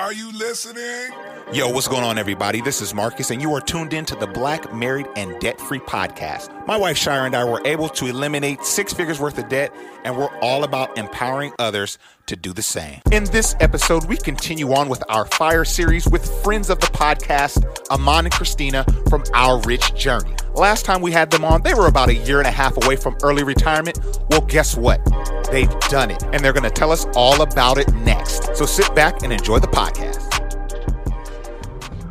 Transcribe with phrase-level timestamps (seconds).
[0.00, 1.12] Are you listening?
[1.52, 2.62] Yo, what's going on, everybody?
[2.62, 5.78] This is Marcus, and you are tuned in to the Black Married and Debt Free
[5.78, 6.66] podcast.
[6.66, 10.16] My wife Shira and I were able to eliminate six figures worth of debt, and
[10.16, 11.98] we're all about empowering others
[12.30, 13.00] to do the same.
[13.10, 17.64] In this episode, we continue on with our fire series with friends of the podcast,
[17.90, 20.32] Amon and Christina from Our Rich Journey.
[20.54, 22.94] Last time we had them on, they were about a year and a half away
[22.94, 23.98] from early retirement.
[24.30, 25.04] Well, guess what?
[25.50, 28.56] They've done it, and they're going to tell us all about it next.
[28.56, 30.28] So sit back and enjoy the podcast.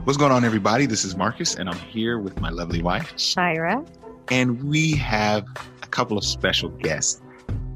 [0.05, 0.85] What's going on, everybody?
[0.85, 3.85] This is Marcus, and I'm here with my lovely wife, Shira.
[4.31, 5.45] And we have
[5.81, 7.21] a couple of special guests.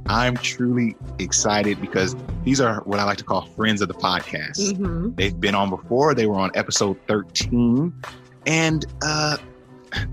[0.07, 4.59] I'm truly excited because these are what I like to call friends of the podcast.
[4.59, 5.15] Mm-hmm.
[5.15, 6.13] They've been on before.
[6.13, 7.93] They were on episode 13,
[8.45, 9.37] and uh,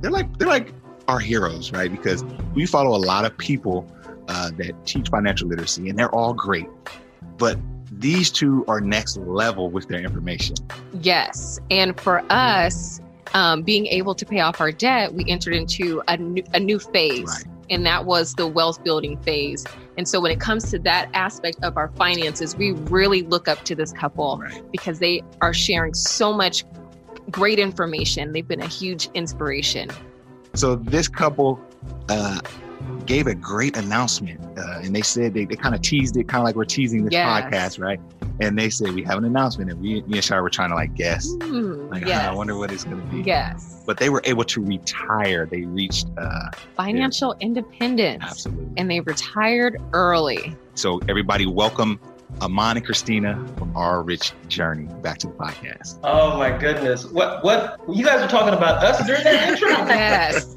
[0.01, 0.73] they're like they're like
[1.09, 1.91] our heroes, right?
[1.91, 2.25] Because
[2.55, 3.91] we follow a lot of people
[4.29, 6.69] uh, that teach financial literacy, and they're all great.
[7.37, 7.59] But
[7.91, 10.57] these two are next level with their information.
[11.01, 11.59] Yes.
[11.71, 13.01] And for us,
[13.35, 16.79] um, being able to pay off our debt, we entered into a new, a new
[16.79, 17.27] phase.
[17.27, 17.45] Right.
[17.69, 19.65] And that was the wealth building phase.
[20.01, 23.67] And so when it comes to that aspect of our finances, we really look up
[23.67, 24.62] to this couple right.
[24.73, 26.65] because they are sharing so much
[27.31, 28.33] great information.
[28.33, 29.91] They've been a huge inspiration.
[30.55, 31.61] So this couple
[32.09, 32.41] uh,
[33.05, 36.41] gave a great announcement, uh, and they said they, they kind of teased it, kind
[36.41, 37.28] of like we're teasing this yes.
[37.28, 38.01] podcast, right?
[38.41, 40.75] And they said we have an announcement, and we, me and Shar were trying to
[40.75, 42.27] like guess, mm, like yes.
[42.27, 43.22] I wonder what it's going to be.
[43.22, 43.83] Yes.
[43.87, 45.47] But they were able to retire.
[45.47, 48.25] They reached uh, financial their, independence.
[48.25, 48.72] Absolutely.
[48.77, 50.56] And they retired early.
[50.75, 52.00] So everybody, welcome
[52.41, 54.87] Amon and Christina from Our Rich Journey.
[55.03, 55.99] Back to the podcast.
[56.05, 57.05] Oh my goodness.
[57.06, 59.69] What what you guys were talking about us during that intro?
[59.87, 60.55] yes.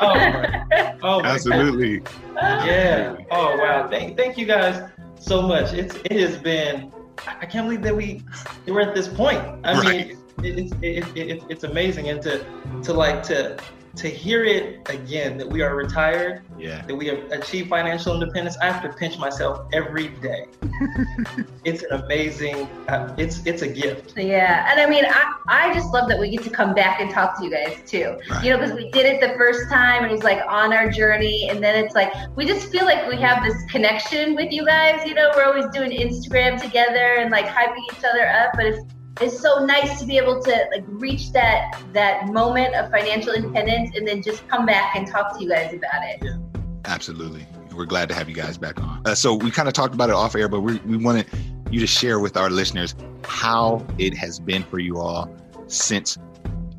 [0.00, 1.98] oh, my, oh my Absolutely.
[1.98, 2.66] God.
[2.66, 3.16] Yeah.
[3.30, 3.88] Oh wow.
[3.88, 4.90] Thank thank you guys
[5.20, 5.72] so much.
[5.72, 6.92] It's it has been
[7.26, 8.22] I can't believe that we
[8.66, 9.40] we're at this point.
[9.64, 10.08] I right.
[10.08, 12.44] mean it's it, it, it, it's amazing and to
[12.82, 13.56] to like to
[14.00, 18.56] to hear it again that we are retired, yeah, that we have achieved financial independence,
[18.58, 20.46] I have to pinch myself every day.
[21.64, 24.16] it's an amazing, uh, it's it's a gift.
[24.16, 27.10] Yeah, and I mean, I I just love that we get to come back and
[27.10, 28.16] talk to you guys too.
[28.30, 28.44] Right.
[28.44, 31.48] You know, because we did it the first time, and it's like on our journey,
[31.50, 35.06] and then it's like we just feel like we have this connection with you guys.
[35.06, 38.80] You know, we're always doing Instagram together and like hyping each other up, but it's
[39.20, 43.96] it's so nice to be able to like reach that that moment of financial independence
[43.96, 46.18] and then just come back and talk to you guys about it.
[46.22, 46.36] Yeah,
[46.84, 47.46] absolutely.
[47.74, 49.02] We're glad to have you guys back on.
[49.04, 51.26] Uh, so we kind of talked about it off air, but we we wanted
[51.70, 52.94] you to share with our listeners
[53.24, 55.30] how it has been for you all
[55.66, 56.18] since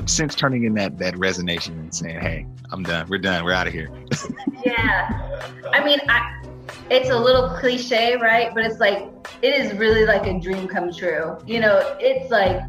[0.05, 3.07] since turning in that that resignation and saying, "Hey, I'm done.
[3.07, 3.45] We're done.
[3.45, 3.91] We're out of here."
[4.65, 6.41] yeah, I mean, I
[6.89, 8.53] it's a little cliche, right?
[8.53, 9.09] But it's like
[9.41, 11.37] it is really like a dream come true.
[11.45, 12.61] You know, it's like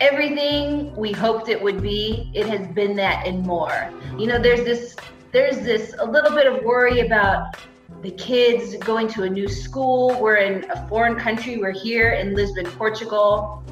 [0.00, 3.92] everything we hoped it would be, it has been that and more.
[4.18, 4.96] You know, there's this
[5.32, 7.56] there's this a little bit of worry about
[8.02, 10.18] the kids going to a new school.
[10.20, 11.58] We're in a foreign country.
[11.58, 13.62] We're here in Lisbon, Portugal.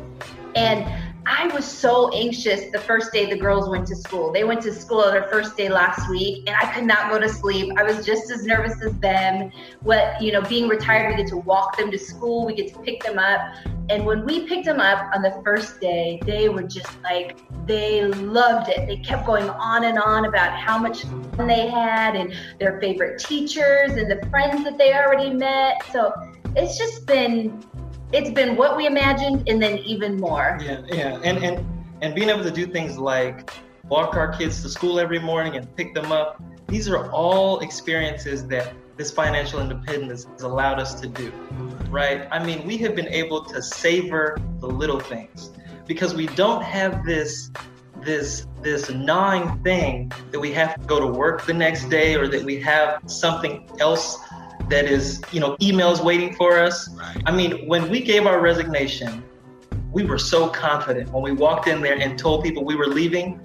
[0.54, 4.32] And I was so anxious the first day the girls went to school.
[4.32, 7.18] They went to school on their first day last week, and I could not go
[7.18, 7.72] to sleep.
[7.76, 9.50] I was just as nervous as them.
[9.82, 12.78] What you know, being retired, we get to walk them to school, we get to
[12.78, 13.40] pick them up.
[13.90, 18.04] And when we picked them up on the first day, they were just like, they
[18.04, 18.86] loved it.
[18.86, 23.18] They kept going on and on about how much fun they had and their favorite
[23.18, 25.82] teachers and the friends that they already met.
[25.92, 26.12] So
[26.54, 27.64] it's just been
[28.12, 30.58] it's been what we imagined and then even more.
[30.62, 31.20] Yeah, yeah.
[31.22, 31.66] And and
[32.02, 33.50] and being able to do things like
[33.88, 36.42] walk our kids to school every morning and pick them up.
[36.68, 41.30] These are all experiences that this financial independence has allowed us to do.
[41.90, 42.26] Right?
[42.30, 45.50] I mean, we have been able to savor the little things
[45.86, 47.50] because we don't have this
[48.02, 52.28] this this gnawing thing that we have to go to work the next day or
[52.28, 54.18] that we have something else
[54.68, 56.88] that is, you know, emails waiting for us.
[56.90, 57.22] Right.
[57.26, 59.22] I mean, when we gave our resignation,
[59.92, 63.40] we were so confident when we walked in there and told people we were leaving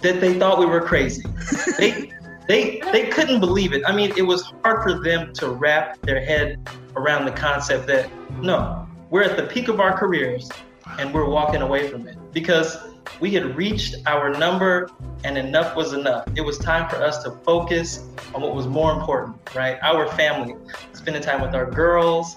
[0.00, 1.24] that they thought we were crazy.
[1.78, 2.12] they
[2.46, 3.82] they they couldn't believe it.
[3.86, 8.10] I mean, it was hard for them to wrap their head around the concept that
[8.42, 10.50] no, we're at the peak of our careers
[10.98, 12.76] and we're walking away from it because
[13.20, 14.90] we had reached our number
[15.24, 16.26] and enough was enough.
[16.36, 19.78] It was time for us to focus on what was more important, right?
[19.82, 20.54] Our family,
[20.92, 22.36] spending time with our girls,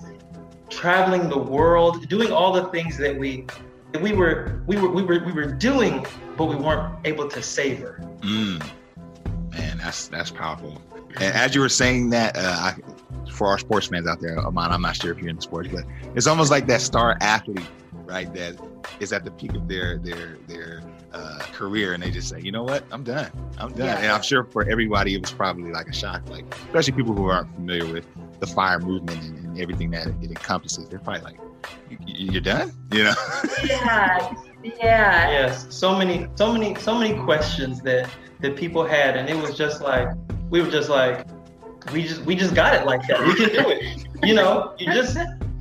[0.69, 3.45] traveling the world, doing all the things that we
[3.93, 6.05] that we were we were we were we were doing,
[6.35, 8.01] but we weren't able to savor.
[8.21, 8.65] Mm.
[9.51, 10.81] Man, that's that's powerful.
[11.19, 12.75] And as you were saying that, uh, I,
[13.31, 15.83] for our sports fans out there, Amon, I'm not sure if you're in sports, but
[16.15, 17.65] it's almost like that star athlete,
[18.07, 18.33] right?
[18.33, 18.57] That
[18.99, 20.81] is at the peak of their their their
[21.13, 23.87] uh, career, and they just say, you know what, I'm done, I'm done.
[23.87, 23.97] Yeah.
[23.97, 27.25] And I'm sure for everybody, it was probably like a shock, like especially people who
[27.25, 28.05] aren't familiar with
[28.39, 30.87] the fire movement and, and everything that it encompasses.
[30.89, 31.39] They're probably like,
[32.05, 33.15] you're done, you know?
[33.63, 34.33] yeah,
[34.63, 35.29] yeah.
[35.29, 39.57] Yes, so many, so many, so many questions that that people had, and it was
[39.57, 40.09] just like
[40.49, 41.25] we were just like,
[41.91, 43.25] we just we just got it like that.
[43.25, 44.07] We can do it.
[44.23, 45.17] you know, you just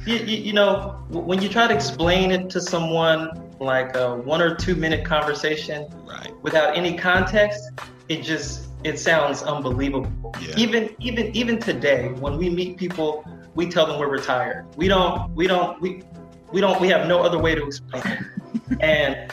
[0.06, 4.40] you, you, you, know when you try to explain it to someone like a one
[4.40, 6.32] or two minute conversation right.
[6.42, 7.70] without any context,
[8.08, 10.32] it just it sounds unbelievable.
[10.40, 10.54] Yeah.
[10.56, 13.24] Even even even today, when we meet people,
[13.54, 14.66] we tell them we're retired.
[14.76, 16.02] We don't we don't we
[16.52, 18.80] we don't we have no other way to explain it.
[18.80, 19.32] and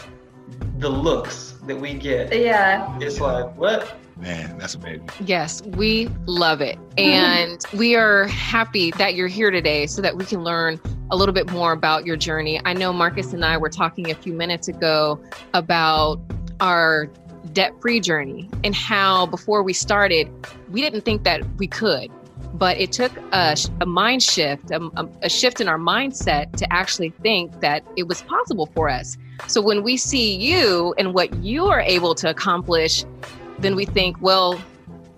[0.80, 5.10] the looks that we get, yeah, it's like what Man, that's amazing.
[5.26, 6.78] Yes, we love it.
[6.98, 10.80] And we are happy that you're here today so that we can learn
[11.12, 12.62] a little bit more about your journey.
[12.64, 15.22] I know Marcus and I were talking a few minutes ago
[15.54, 16.20] about
[16.60, 17.10] our
[17.52, 20.30] debt free journey and how before we started,
[20.70, 22.10] we didn't think that we could.
[22.54, 27.10] But it took a, a mind shift, a, a shift in our mindset to actually
[27.10, 29.18] think that it was possible for us.
[29.48, 33.06] So when we see you and what you are able to accomplish,
[33.60, 34.62] then we think, well,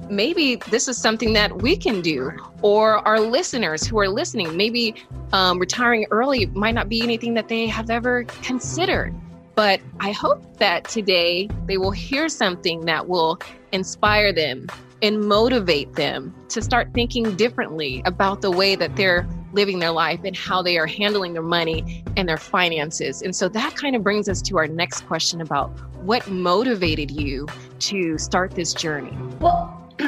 [0.09, 4.93] maybe this is something that we can do or our listeners who are listening maybe
[5.33, 9.13] um, retiring early might not be anything that they have ever considered.
[9.55, 13.39] But i hope that today they will hear something that will
[13.71, 14.67] inspire them
[15.01, 20.19] and motivate them to start thinking differently about the way that they're living their life
[20.23, 23.21] and how they are handling their money and their finances.
[23.21, 25.69] And so that kind of brings us to our next question about
[26.05, 27.47] what motivated you
[27.79, 29.17] to start this journey?
[29.39, 29.81] Well,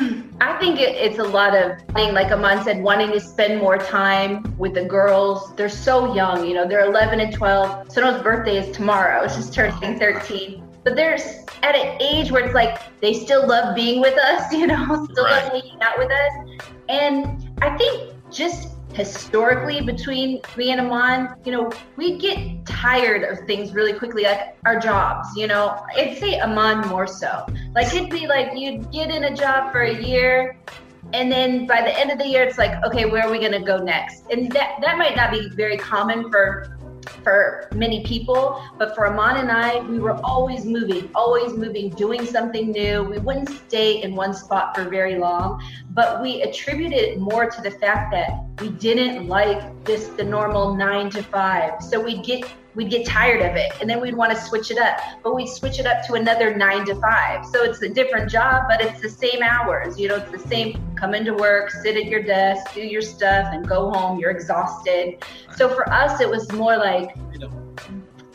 [0.42, 4.56] I think it, it's a lot of, like Amon said, wanting to spend more time
[4.58, 5.56] with the girls.
[5.56, 7.92] They're so young, you know, they're 11 and 12.
[7.92, 9.28] Sono's birthday is tomorrow.
[9.28, 10.64] She's turning 13.
[10.84, 11.18] But they're
[11.64, 15.26] at an age where it's like they still love being with us, you know, still
[15.26, 15.44] right.
[15.44, 16.62] love hanging out with us.
[16.90, 23.46] And I think just historically between me and Amon, you know, we get tired of
[23.46, 25.84] things really quickly, like our jobs, you know.
[25.96, 27.46] I'd say Amon more so.
[27.76, 30.58] Like it'd be like you'd get in a job for a year
[31.14, 33.64] and then by the end of the year it's like, okay, where are we gonna
[33.64, 34.26] go next?
[34.32, 36.78] And that that might not be very common for
[37.28, 42.26] for many people, but for Amon and I, we were always moving, always moving, doing
[42.26, 43.04] something new.
[43.04, 47.62] We wouldn't stay in one spot for very long, but we attributed it more to
[47.62, 48.30] the fact that
[48.62, 51.84] we didn't like this the normal nine to five.
[51.84, 52.46] So we'd get
[52.78, 55.48] we'd get tired of it and then we'd want to switch it up but we'd
[55.50, 59.02] switch it up to another nine to five so it's a different job but it's
[59.02, 62.76] the same hours you know it's the same come into work sit at your desk
[62.76, 65.16] do your stuff and go home you're exhausted
[65.56, 67.17] so for us it was more like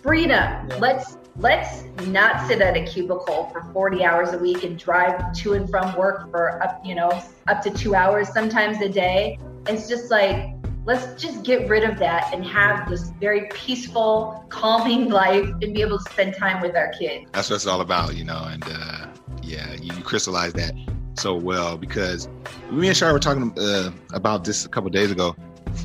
[0.03, 5.33] freedom let's let's not sit at a cubicle for 40 hours a week and drive
[5.35, 7.11] to and from work for up you know
[7.49, 10.53] up to two hours sometimes a day it's just like
[10.85, 15.81] let's just get rid of that and have this very peaceful, calming life and be
[15.81, 17.31] able to spend time with our kids.
[17.33, 18.45] That's what it's all about, you know.
[18.51, 19.07] And uh,
[19.43, 20.75] yeah, you, you crystallize that
[21.15, 22.29] so well because
[22.71, 25.37] me and Shar were talking uh, about this a couple days ago.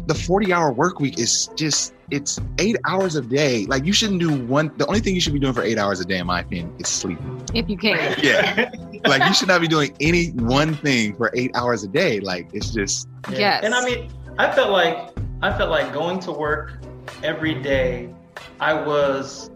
[0.08, 3.66] The 40 hour work week is just, it's eight hours a day.
[3.66, 6.00] Like you shouldn't do one, the only thing you should be doing for eight hours
[6.00, 7.20] a day, in my opinion, is sleep.
[7.54, 8.16] If you can.
[8.22, 8.72] Yeah.
[9.06, 12.20] like you should not be doing any one thing for eight hours a day.
[12.20, 13.08] Like it's just.
[13.32, 13.40] Yeah.
[13.40, 13.64] Yes.
[13.64, 16.80] And I mean, I felt like I felt like going to work
[17.24, 18.14] every day.
[18.60, 19.50] I was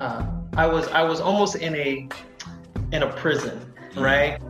[0.00, 0.26] uh,
[0.56, 2.08] I was I was almost in a
[2.92, 4.00] in a prison, mm-hmm.
[4.00, 4.40] right?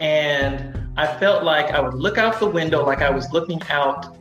[0.00, 4.16] And I felt like I would look out the window like I was looking out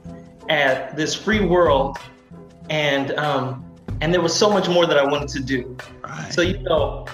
[0.49, 1.97] at this free world,
[2.69, 3.63] and um,
[4.01, 5.77] and there was so much more that I wanted to do.
[6.03, 6.33] Right.
[6.33, 7.05] So you know,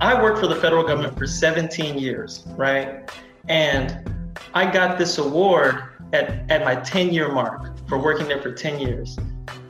[0.00, 3.10] I worked for the federal government for 17 years, right?
[3.48, 4.10] And
[4.54, 8.80] I got this award at, at my 10 year mark for working there for 10
[8.80, 9.18] years.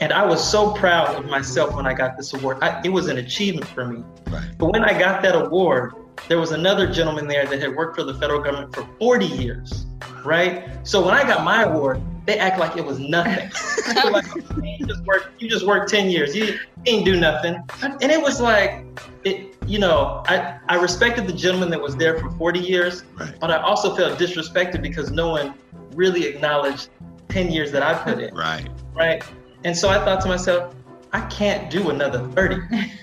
[0.01, 2.59] And I was so proud of myself when I got this award.
[2.63, 4.05] I, it was an achievement for me.
[4.29, 4.45] Right.
[4.59, 5.95] But when I got that award,
[6.29, 9.87] there was another gentleman there that had worked for the federal government for 40 years,
[10.25, 10.69] right?
[10.85, 13.51] So when I got my award, they act like it was nothing.
[14.11, 14.25] like,
[14.63, 16.35] you just worked, you just worked 10 years.
[16.35, 17.63] You, you ain't do nothing.
[17.83, 18.85] And it was like,
[19.25, 23.35] it, you know, I, I respected the gentleman that was there for 40 years, right.
[23.41, 25.55] but I also felt disrespected because no one
[25.93, 26.89] really acknowledged
[27.29, 28.35] 10 years that I put in.
[28.35, 28.69] Right.
[28.95, 29.23] Right.
[29.65, 30.75] And so I thought to myself,
[31.13, 32.57] I can't do another 30.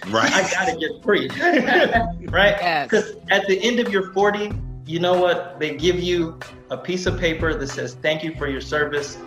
[0.10, 0.32] Right.
[0.34, 1.30] I gotta get free.
[2.30, 2.84] right?
[2.84, 3.25] Because yes.
[3.30, 4.51] at the end of your 40,
[4.92, 5.58] you know what?
[5.58, 6.38] They give you
[6.70, 9.18] a piece of paper that says thank you for your service.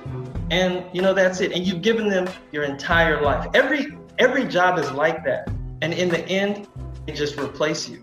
[0.50, 1.52] And you know that's it.
[1.52, 3.48] And you've given them your entire life.
[3.54, 5.48] Every every job is like that.
[5.80, 6.68] And in the end,
[7.06, 7.98] they just replace you.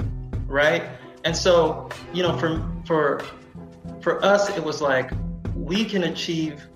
[0.47, 0.83] Right?
[1.23, 3.23] And so, you know, for for
[4.01, 5.11] for us, it was like
[5.55, 6.67] we can achieve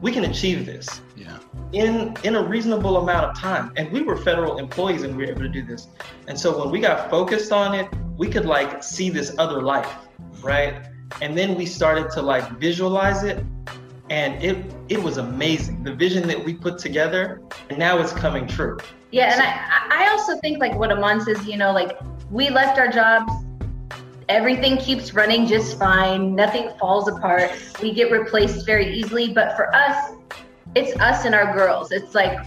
[0.00, 1.38] we can achieve this yeah.
[1.72, 3.72] in in a reasonable amount of time.
[3.76, 5.86] And we were federal employees and we were able to do this.
[6.26, 10.07] And so when we got focused on it, we could like see this other life,
[10.42, 10.86] right?
[11.20, 13.44] And then we started to like visualize it
[14.10, 15.82] and it it was amazing.
[15.82, 18.78] The vision that we put together and now it's coming true.
[19.10, 21.98] Yeah, and I I also think like what Amon says, you know, like
[22.30, 23.32] we left our jobs
[24.28, 29.74] everything keeps running just fine nothing falls apart we get replaced very easily but for
[29.74, 30.12] us
[30.74, 32.38] it's us and our girls it's like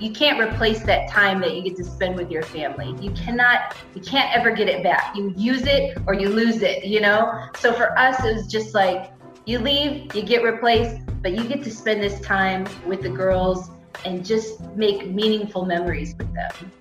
[0.00, 2.94] you can't replace that time that you get to spend with your family.
[3.00, 5.16] You cannot, you can't ever get it back.
[5.16, 7.48] You use it or you lose it, you know?
[7.58, 9.12] So for us, it was just like
[9.46, 13.70] you leave, you get replaced, but you get to spend this time with the girls
[14.04, 16.72] and just make meaningful memories with them.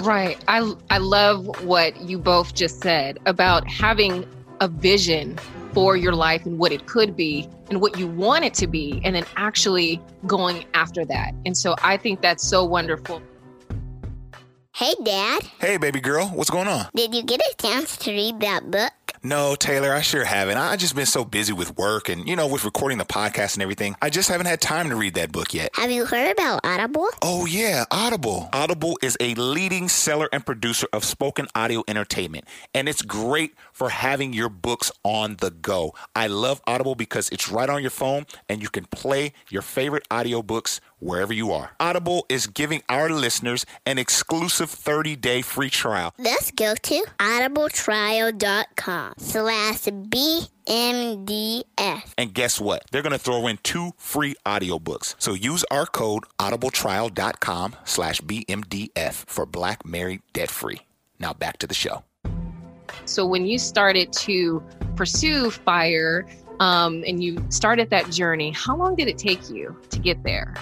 [0.00, 0.38] Right.
[0.46, 4.26] I I love what you both just said about having
[4.60, 5.38] a vision
[5.72, 9.00] for your life and what it could be and what you want it to be,
[9.04, 11.32] and then actually going after that.
[11.44, 13.20] And so I think that's so wonderful.
[14.74, 15.42] Hey, Dad.
[15.58, 16.28] Hey, baby girl.
[16.28, 16.86] What's going on?
[16.94, 18.92] Did you get a chance to read that book?
[19.22, 20.56] No, Taylor, I sure haven't.
[20.58, 23.62] I just been so busy with work and, you know, with recording the podcast and
[23.62, 23.96] everything.
[24.00, 25.70] I just haven't had time to read that book yet.
[25.74, 27.08] Have you heard about Audible?
[27.22, 28.48] Oh, yeah, Audible.
[28.52, 32.44] Audible is a leading seller and producer of spoken audio entertainment,
[32.74, 35.94] and it's great for having your books on the go.
[36.14, 40.08] I love Audible because it's right on your phone and you can play your favorite
[40.10, 41.72] audiobooks wherever you are.
[41.78, 46.14] Audible is giving our listeners an exclusive 30-day free trial.
[46.18, 51.64] Let's go to audibletrial.com slash BMDF.
[52.18, 52.84] And guess what?
[52.90, 55.14] They're going to throw in two free audiobooks.
[55.18, 60.80] So use our code audibletrial.com slash BMDF for Black Married Debt Free.
[61.18, 62.04] Now back to the show.
[63.04, 64.62] So when you started to
[64.96, 66.26] pursue fire
[66.60, 70.54] um, and you started that journey, how long did it take you to get there?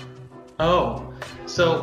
[0.60, 1.12] Oh,
[1.46, 1.82] so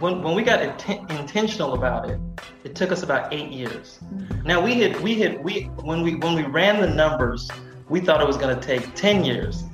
[0.00, 2.20] when, when we got int- intentional about it,
[2.64, 4.00] it took us about eight years.
[4.04, 4.46] Mm-hmm.
[4.46, 7.48] Now we had we had we when we when we ran the numbers,
[7.88, 9.64] we thought it was going to take ten years,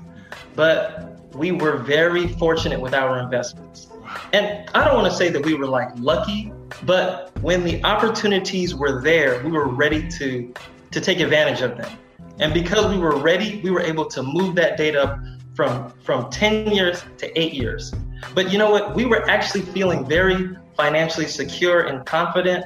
[0.54, 3.88] but we were very fortunate with our investments.
[4.35, 6.52] And I don't want to say that we were like lucky,
[6.83, 10.52] but when the opportunities were there, we were ready to
[10.90, 11.99] to take advantage of them.
[12.38, 16.73] And because we were ready, we were able to move that data from from 10
[16.73, 17.92] years to 8 years.
[18.35, 18.94] But you know what?
[18.94, 22.64] We were actually feeling very financially secure and confident,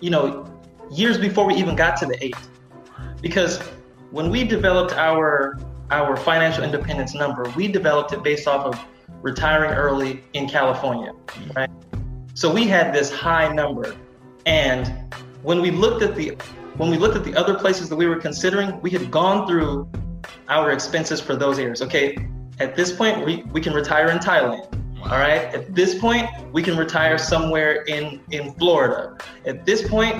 [0.00, 0.46] you know,
[0.90, 2.34] years before we even got to the 8.
[3.20, 3.60] Because
[4.10, 5.58] when we developed our
[5.90, 8.84] our financial independence number, we developed it based off of
[9.22, 11.12] retiring early in California,
[11.54, 11.70] right?
[12.34, 13.96] So we had this high number.
[14.44, 16.36] And when we looked at the
[16.76, 19.88] when we looked at the other places that we were considering, we had gone through
[20.48, 21.82] our expenses for those years.
[21.82, 22.16] Okay,
[22.60, 24.80] at this point, we, we can retire in Thailand.
[25.02, 25.42] All right.
[25.54, 29.18] At this point, we can retire somewhere in in Florida.
[29.44, 30.16] At this point,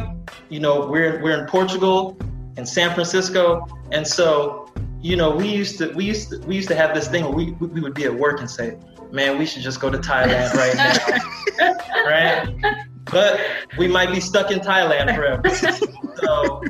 [0.50, 2.19] you know, we're we're in Portugal
[2.59, 6.69] and San Francisco, and so you know, we used to we used to we used
[6.69, 8.76] to have this thing where we we would be at work and say,
[9.11, 12.76] "Man, we should just go to Thailand right now," right?
[13.04, 13.40] But
[13.78, 15.49] we might be stuck in Thailand forever.
[16.16, 16.62] so,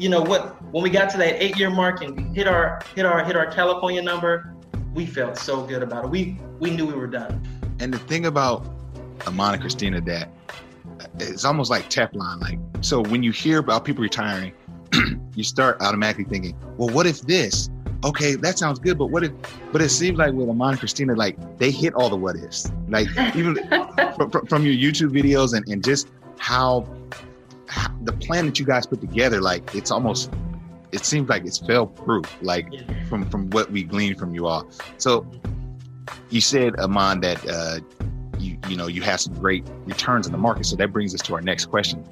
[0.00, 0.56] you know what?
[0.72, 3.36] when we got to that eight year mark and we hit our hit our hit
[3.36, 4.54] our California number,
[4.94, 6.10] we felt so good about it.
[6.10, 7.46] We we knew we were done.
[7.80, 8.66] And the thing about
[9.26, 10.30] Amon and Christina that
[11.18, 12.40] it's almost like Teflon.
[12.40, 14.52] Like so when you hear about people retiring,
[15.34, 17.68] you start automatically thinking, well, what if this?
[18.02, 19.32] Okay, that sounds good, but what if?
[19.72, 22.72] But it seems like with Amon and Christina, like they hit all the what ifs.
[22.88, 23.56] Like even
[24.16, 27.29] from, from, your YouTube videos and, and just how, how
[28.02, 30.32] the plan that you guys put together, like it's almost
[30.92, 32.68] it seems like it's fail proof, like
[33.08, 34.68] from from what we gleaned from you all.
[34.98, 35.26] So
[36.30, 37.80] you said, Amon, that uh,
[38.38, 40.66] you you know you have some great returns in the market.
[40.66, 42.04] So that brings us to our next question.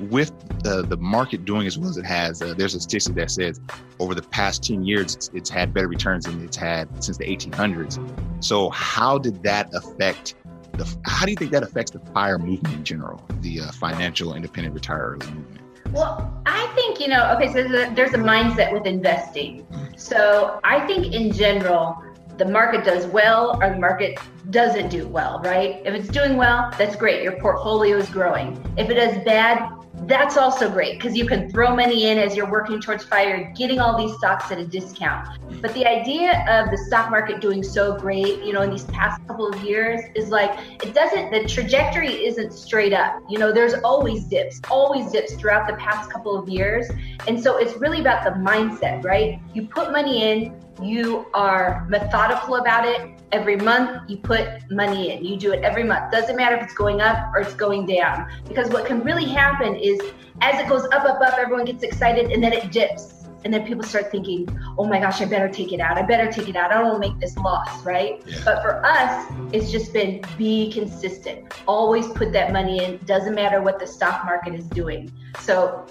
[0.00, 3.30] with the, the market doing as well as it has, uh, there's a statistic that
[3.30, 3.60] says
[3.98, 7.24] over the past 10 years, it's, it's had better returns than it's had since the
[7.24, 7.98] 1800s.
[8.44, 10.34] So, how did that affect
[10.78, 14.34] the, how do you think that affects the FIRE movement in general, the uh, financial
[14.34, 15.60] independent retire early movement?
[15.92, 19.66] Well, I think, you know, okay, so there's a, there's a mindset with investing.
[19.96, 22.02] So I think in general,
[22.36, 24.18] the market does well or the market
[24.50, 25.82] doesn't do well, right?
[25.84, 27.22] If it's doing well, that's great.
[27.22, 28.62] Your portfolio is growing.
[28.76, 29.70] If it does bad,
[30.06, 33.78] that's also great because you can throw money in as you're working towards fire, getting
[33.78, 35.28] all these stocks at a discount.
[35.60, 39.26] But the idea of the stock market doing so great, you know, in these past
[39.26, 43.22] couple of years is like it doesn't, the trajectory isn't straight up.
[43.28, 46.88] You know, there's always dips, always dips throughout the past couple of years.
[47.26, 49.40] And so it's really about the mindset, right?
[49.52, 53.17] You put money in, you are methodical about it.
[53.30, 55.24] Every month you put money in.
[55.24, 56.10] You do it every month.
[56.10, 58.30] Doesn't matter if it's going up or it's going down.
[58.48, 60.00] Because what can really happen is
[60.40, 63.14] as it goes up, up, up, everyone gets excited and then it dips.
[63.44, 65.96] And then people start thinking, oh my gosh, I better take it out.
[65.96, 66.72] I better take it out.
[66.72, 68.22] I don't want to make this loss, right?
[68.44, 71.52] But for us, it's just been be consistent.
[71.66, 72.98] Always put that money in.
[73.04, 75.12] Doesn't matter what the stock market is doing.
[75.40, 75.86] So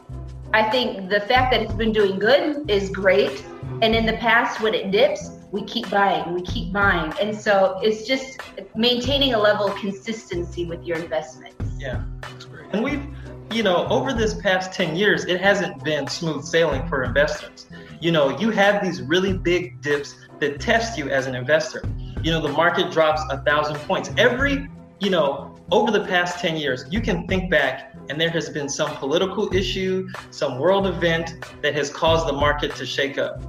[0.53, 3.45] I think the fact that it's been doing good is great.
[3.81, 7.13] And in the past, when it dips, we keep buying, we keep buying.
[7.21, 8.39] And so it's just
[8.75, 11.63] maintaining a level of consistency with your investments.
[11.79, 12.67] Yeah, that's great.
[12.73, 13.05] And we've,
[13.51, 17.67] you know, over this past 10 years, it hasn't been smooth sailing for investors.
[18.01, 21.83] You know, you have these really big dips that test you as an investor.
[22.21, 24.11] You know, the market drops a thousand points.
[24.17, 24.67] Every,
[24.99, 28.69] you know, over the past 10 years, you can think back and there has been
[28.69, 33.41] some political issue, some world event that has caused the market to shake up.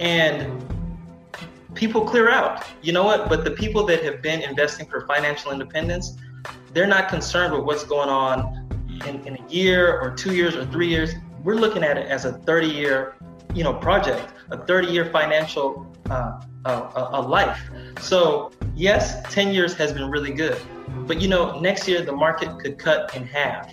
[0.00, 0.73] And
[1.74, 2.64] people clear out.
[2.82, 3.28] You know what?
[3.28, 6.16] But the people that have been investing for financial independence,
[6.72, 8.68] they're not concerned with what's going on
[9.06, 11.14] in, in a year or two years or three years.
[11.42, 13.16] We're looking at it as a 30 year,
[13.54, 17.70] you know, project, a 30 year financial uh, a life.
[18.00, 20.60] So yes, 10 years has been really good,
[21.06, 23.72] but you know, next year the market could cut in half.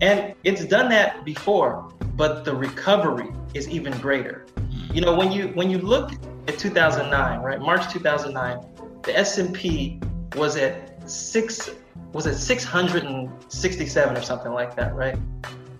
[0.00, 4.46] And it's done that before, but the recovery is even greater.
[4.92, 6.12] You know, when you when you look
[6.48, 7.60] at 2009, right?
[7.60, 8.64] March 2009,
[9.02, 10.00] the S&P
[10.34, 11.70] was at 6
[12.12, 15.18] was at 667 or something like that, right?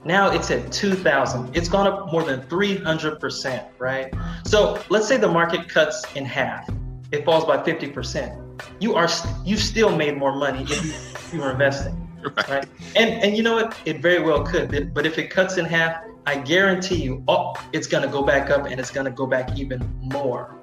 [0.04, 1.56] Now it's at 2000.
[1.56, 4.14] It's gone up more than 300%, right?
[4.44, 6.68] So, let's say the market cuts in half.
[7.10, 8.42] It falls by 50%.
[8.80, 9.08] You are
[9.44, 12.48] you still made more money if you, if you were investing right.
[12.48, 12.68] right?
[12.94, 13.76] And and you know what?
[13.84, 14.92] It very well could.
[14.94, 18.50] But if it cuts in half, I guarantee you, oh, it's going to go back
[18.50, 20.55] up and it's going to go back even more.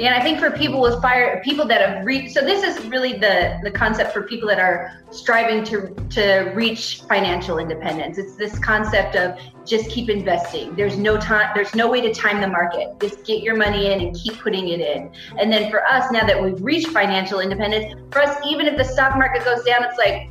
[0.00, 3.14] And I think for people with fire, people that have reached, so this is really
[3.14, 8.16] the the concept for people that are striving to to reach financial independence.
[8.16, 10.74] It's this concept of just keep investing.
[10.76, 13.00] There's no time, there's no way to time the market.
[13.00, 15.10] Just get your money in and keep putting it in.
[15.38, 18.84] And then for us, now that we've reached financial independence, for us, even if the
[18.84, 20.30] stock market goes down, it's like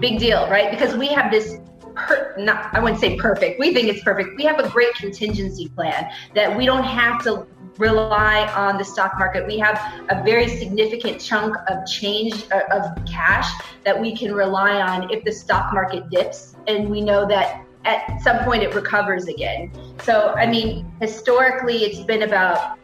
[0.00, 0.70] big deal, right?
[0.72, 1.58] Because we have this
[1.94, 3.60] per, not I wouldn't say perfect.
[3.60, 4.36] We think it's perfect.
[4.36, 7.46] We have a great contingency plan that we don't have to
[7.78, 9.46] rely on the stock market.
[9.46, 13.50] We have a very significant chunk of change uh, of cash
[13.84, 18.20] that we can rely on if the stock market dips and we know that at
[18.22, 19.72] some point it recovers again.
[20.02, 22.78] So, I mean, historically it's been about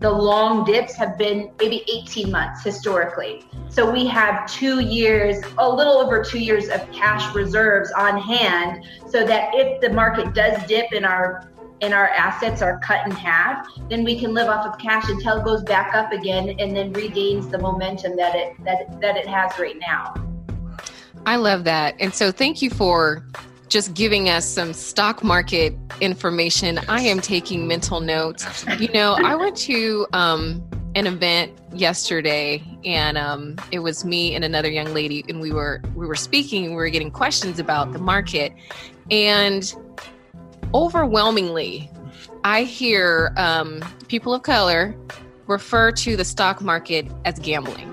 [0.00, 3.44] the long dips have been maybe 18 months historically.
[3.68, 8.84] So we have two years, a little over two years of cash reserves on hand
[9.08, 11.49] so that if the market does dip and our
[11.82, 15.38] and our assets are cut in half, then we can live off of cash until
[15.38, 19.26] it goes back up again and then regains the momentum that it that that it
[19.26, 20.14] has right now.
[21.26, 21.94] I love that.
[22.00, 23.24] And so thank you for
[23.68, 26.78] just giving us some stock market information.
[26.88, 28.64] I am taking mental notes.
[28.78, 30.62] You know, I went to um,
[30.96, 35.82] an event yesterday, and um, it was me and another young lady, and we were
[35.94, 36.70] we were speaking.
[36.70, 38.52] We were getting questions about the market,
[39.10, 39.72] and
[40.74, 41.90] overwhelmingly,
[42.44, 44.94] I hear um, people of color
[45.46, 47.88] refer to the stock market as gambling.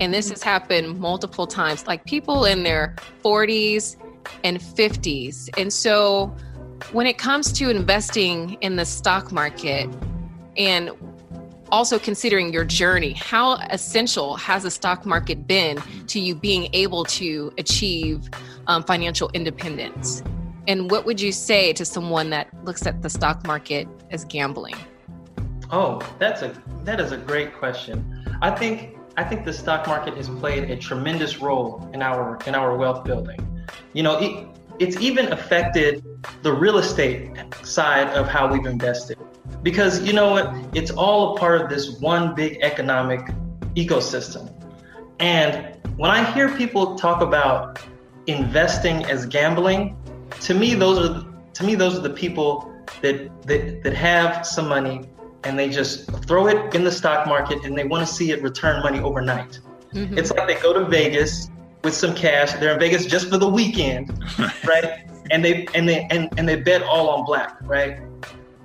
[0.00, 1.86] And this has happened multiple times.
[1.86, 3.96] Like people in their 40s
[4.44, 5.48] and 50s.
[5.58, 6.34] And so
[6.92, 9.88] when it comes to investing in the stock market
[10.56, 10.90] and
[11.70, 17.04] also considering your journey, how essential has the stock market been to you being able
[17.04, 18.28] to achieve
[18.66, 20.22] um, financial independence?
[20.68, 24.76] And what would you say to someone that looks at the stock market as gambling?
[25.72, 26.54] Oh, that's a
[26.84, 28.38] that is a great question.
[28.42, 32.54] I think I think the stock market has played a tremendous role in our in
[32.54, 33.40] our wealth building.
[33.94, 34.46] You know, it,
[34.78, 36.04] it's even affected
[36.42, 37.30] the real estate
[37.62, 39.16] side of how we've invested.
[39.62, 40.54] Because you know what?
[40.74, 43.20] It's all a part of this one big economic
[43.74, 44.52] ecosystem.
[45.18, 47.82] And when I hear people talk about
[48.26, 49.96] investing as gambling,
[50.40, 54.68] to me those are to me those are the people that that, that have some
[54.68, 55.02] money
[55.44, 58.42] and they just throw it in the stock market and they want to see it
[58.42, 59.60] return money overnight.
[59.94, 60.18] Mm-hmm.
[60.18, 61.50] It's like they go to Vegas
[61.84, 62.52] with some cash.
[62.54, 64.18] They're in Vegas just for the weekend,
[64.66, 65.06] right?
[65.30, 68.00] And they and they and, and they bet all on black, right?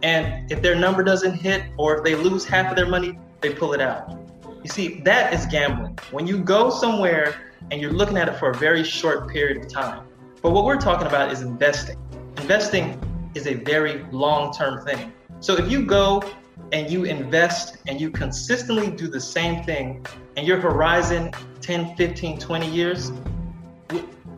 [0.01, 3.53] And if their number doesn't hit or if they lose half of their money, they
[3.53, 4.19] pull it out.
[4.63, 5.97] You see, that is gambling.
[6.11, 7.35] When you go somewhere
[7.71, 10.05] and you're looking at it for a very short period of time.
[10.43, 11.97] But what we're talking about is investing.
[12.35, 13.01] Investing
[13.33, 15.13] is a very long-term thing.
[15.39, 16.21] So if you go
[16.73, 22.39] and you invest and you consistently do the same thing and your horizon 10 15
[22.39, 23.11] 20 years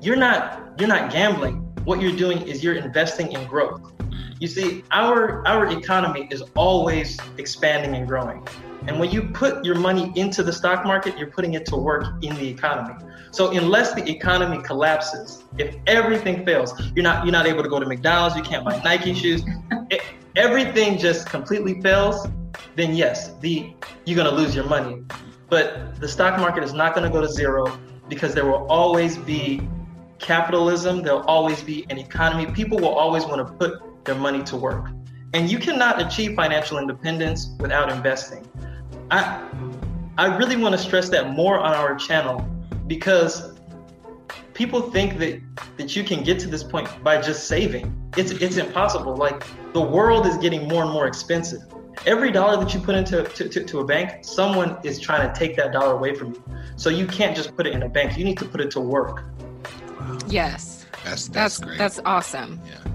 [0.02, 3.94] you're not you're not gambling what you're doing is you're investing in growth
[4.40, 8.46] you see our our economy is always expanding and growing
[8.88, 12.06] and when you put your money into the stock market you're putting it to work
[12.24, 12.96] in the economy
[13.32, 17.80] so unless the economy collapses if everything fails you're not you're not able to go
[17.80, 19.44] to mcdonald's you can't buy nike shoes
[19.90, 20.02] it,
[20.36, 22.28] everything just completely fails
[22.76, 23.74] then yes the
[24.06, 25.02] you're going to lose your money
[25.50, 29.18] but the stock market is not going to go to zero because there will always
[29.18, 29.68] be
[30.20, 32.52] capitalism, there'll always be an economy.
[32.52, 34.88] People will always want to put their money to work.
[35.34, 38.48] And you cannot achieve financial independence without investing.
[39.12, 39.48] I
[40.18, 42.48] I really want to stress that more on our channel
[42.88, 43.54] because
[44.54, 45.42] people think that
[45.78, 47.94] that you can get to this point by just saving.
[48.18, 49.16] It's it's impossible.
[49.16, 51.62] Like the world is getting more and more expensive
[52.06, 55.38] every dollar that you put into to, to, to, a bank, someone is trying to
[55.38, 56.44] take that dollar away from you.
[56.76, 58.18] So you can't just put it in a bank.
[58.18, 59.24] You need to put it to work.
[60.00, 60.18] Wow.
[60.28, 60.86] Yes.
[61.04, 61.78] That's that's, that's great.
[61.78, 62.62] That's awesome.
[62.66, 62.92] Yeah.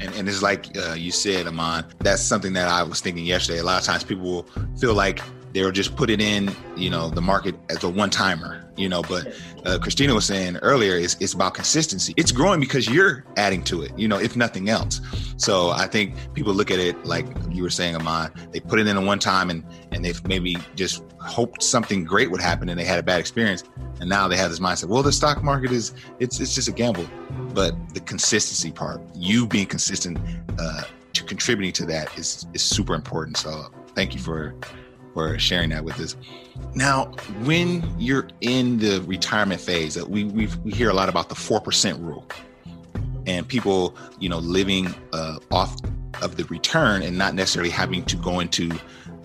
[0.00, 3.58] And, and it's like uh, you said, Amon, that's something that I was thinking yesterday.
[3.58, 4.46] A lot of times people will
[4.76, 5.20] feel like
[5.54, 9.02] they'll just put it in, you know, the market as a one timer you know
[9.02, 9.32] but
[9.66, 12.12] uh, christina was saying earlier it's, it's about consistency.
[12.16, 15.00] It's growing because you're adding to it you know if nothing else.
[15.36, 18.86] So i think people look at it like you were saying amon they put it
[18.86, 22.78] in a one time and and they've maybe just hoped something great would happen and
[22.78, 23.64] they had a bad experience.
[24.00, 26.72] And now they have this mindset well the stock market is it's it's just a
[26.72, 27.06] gamble.
[27.52, 30.18] But the consistency part you being consistent
[30.58, 33.36] uh, to contributing to that is is super important.
[33.36, 34.54] So thank you for
[35.14, 36.16] for sharing that with us.
[36.74, 37.06] Now,
[37.44, 41.34] when you're in the retirement phase, uh, we we we hear a lot about the
[41.34, 42.26] four percent rule,
[43.26, 45.76] and people, you know, living uh, off
[46.20, 48.70] of the return and not necessarily having to go into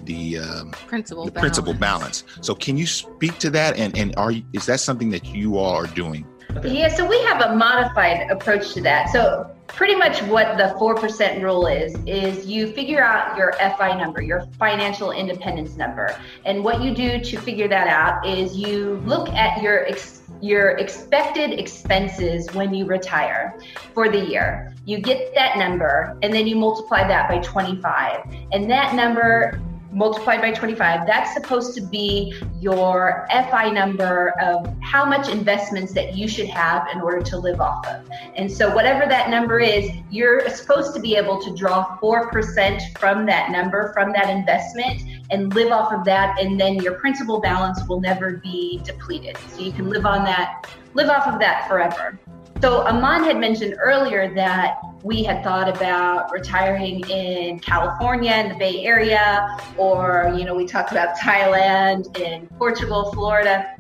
[0.04, 1.42] the, um, principal the balance.
[1.42, 2.24] principal balance.
[2.42, 3.78] So, can you speak to that?
[3.78, 6.26] And and are you, is that something that you all are doing?
[6.64, 9.10] Yeah, so we have a modified approach to that.
[9.10, 14.22] So pretty much what the 4% rule is is you figure out your FI number,
[14.22, 16.20] your financial independence number.
[16.46, 20.72] And what you do to figure that out is you look at your ex- your
[20.78, 23.60] expected expenses when you retire
[23.94, 24.74] for the year.
[24.86, 28.24] You get that number and then you multiply that by 25.
[28.52, 35.06] And that number multiplied by 25, that's supposed to be your FI number of how
[35.06, 38.10] much investments that you should have in order to live off of.
[38.36, 43.26] And so, whatever that number is, you're supposed to be able to draw 4% from
[43.26, 46.40] that number, from that investment, and live off of that.
[46.40, 49.38] And then your principal balance will never be depleted.
[49.50, 52.20] So, you can live on that, live off of that forever.
[52.62, 58.56] So Amon had mentioned earlier that we had thought about retiring in California in the
[58.56, 63.78] Bay Area, or you know, we talked about Thailand and Portugal, Florida,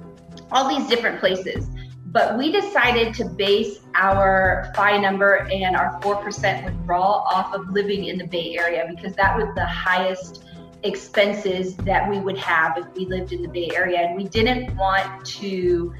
[0.53, 1.67] all these different places.
[2.05, 8.05] But we decided to base our FI number and our 4% withdrawal off of living
[8.05, 10.45] in the Bay Area because that was the highest
[10.83, 13.99] expenses that we would have if we lived in the Bay Area.
[13.99, 15.93] And we didn't want to,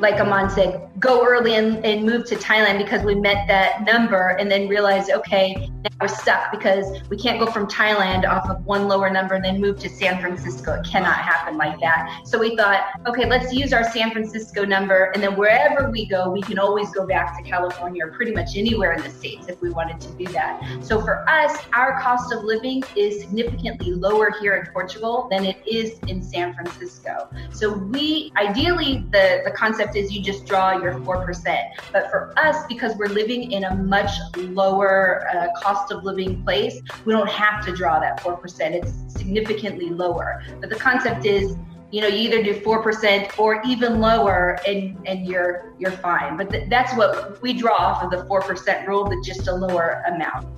[0.00, 4.36] like Amon said, go early and, and move to Thailand because we met that number
[4.38, 8.64] and then realize, okay, now we're stuck because we can't go from Thailand off of
[8.64, 10.74] one lower number and then move to San Francisco.
[10.74, 12.22] It cannot happen like that.
[12.24, 16.30] So we thought, okay, let's use our San Francisco number and then wherever we go,
[16.30, 19.60] we can always go back to California or pretty much anywhere in the States if
[19.60, 20.62] we wanted to do that.
[20.82, 25.44] So for us, our cost of living is significantly lower lower here in Portugal than
[25.44, 27.28] it is in San Francisco.
[27.52, 31.70] So we ideally the, the concept is you just draw your 4%.
[31.92, 36.80] But for us, because we're living in a much lower uh, cost of living place,
[37.04, 38.60] we don't have to draw that 4%.
[38.60, 40.42] It's significantly lower.
[40.60, 41.56] But the concept is
[41.90, 46.38] you know, you either do 4% or even lower and, and you're, you're fine.
[46.38, 50.02] But th- that's what we draw off of the 4% rule, but just a lower
[50.06, 50.48] amount.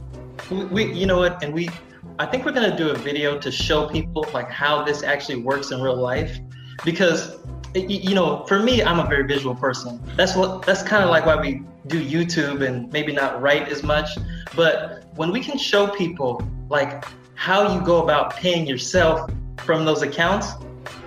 [0.71, 1.71] We, you know what, and we,
[2.19, 5.73] I think we're gonna do a video to show people like how this actually works
[5.73, 6.39] in real life,
[6.85, 7.39] because
[7.75, 10.01] you know, for me, I'm a very visual person.
[10.15, 13.83] That's what that's kind of like why we do YouTube and maybe not write as
[13.83, 14.09] much.
[14.55, 20.03] But when we can show people like how you go about paying yourself from those
[20.03, 20.53] accounts,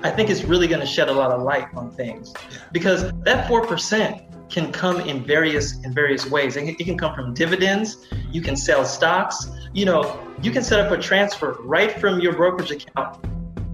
[0.04, 2.34] I think it's really going to shed a lot of light on things
[2.74, 6.58] because that four percent can come in various in various ways.
[6.58, 8.08] It can come from dividends.
[8.30, 9.50] You can sell stocks.
[9.78, 13.24] You know, you can set up a transfer right from your brokerage account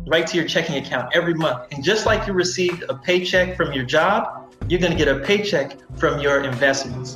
[0.05, 1.71] right to your checking account every month.
[1.71, 5.21] And just like you received a paycheck from your job, you're going to get a
[5.21, 7.15] paycheck from your investments.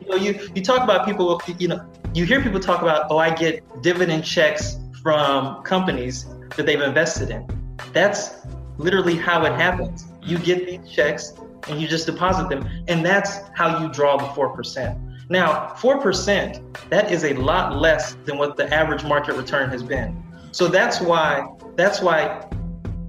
[0.00, 3.18] You know, you, you talk about people, you know, you hear people talk about, oh,
[3.18, 7.46] I get dividend checks from companies that they've invested in.
[7.92, 8.44] That's
[8.78, 10.06] literally how it happens.
[10.24, 11.34] You get these checks
[11.68, 12.68] and you just deposit them.
[12.88, 15.03] And that's how you draw the 4%.
[15.28, 20.22] Now, 4%, that is a lot less than what the average market return has been.
[20.52, 22.48] So that's why that's why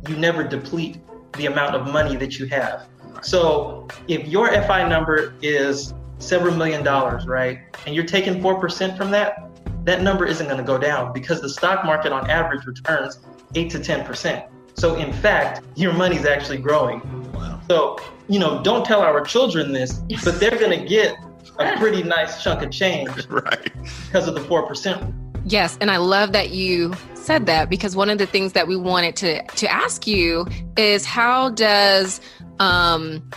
[0.08, 0.98] you never deplete
[1.38, 2.88] the amount of money that you have.
[3.22, 9.12] So if your FI number is several million dollars, right, and you're taking 4% from
[9.12, 9.50] that,
[9.84, 13.20] that number isn't going to go down because the stock market on average returns
[13.54, 14.48] 8 to 10%.
[14.74, 17.00] So in fact, your money's actually growing.
[17.34, 17.62] Wow.
[17.70, 17.98] So,
[18.28, 21.16] you know, don't tell our children this, but they're going to get
[21.60, 23.72] a pretty nice chunk of change right.
[24.06, 25.14] because of the 4%.
[25.48, 28.76] Yes, and I love that you said that because one of the things that we
[28.76, 30.46] wanted to to ask you
[30.78, 32.22] is how does
[32.60, 33.28] um,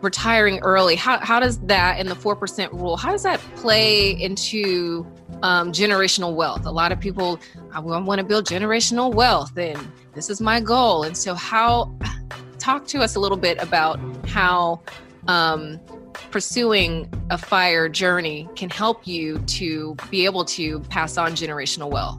[0.00, 5.06] retiring early how, how does that in the 4% rule how does that play into
[5.42, 7.38] um, generational wealth a lot of people
[7.72, 9.78] i want to build generational wealth and
[10.14, 11.94] this is my goal and so how
[12.58, 14.80] talk to us a little bit about how
[15.28, 15.80] um,
[16.30, 22.18] pursuing a fire journey can help you to be able to pass on generational wealth